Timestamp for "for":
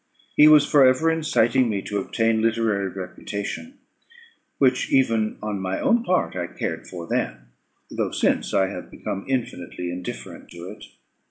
0.65-0.83, 6.87-7.05